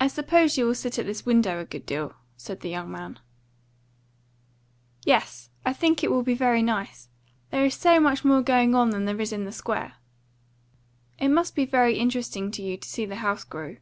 [0.00, 3.18] "I suppose you will sit at this window a good deal," said the young man.
[5.04, 7.10] "Yes, I think it will be very nice.
[7.50, 9.96] There's so much more going on than there is in the Square."
[11.18, 13.76] "It must be very interesting to you to see the house grow."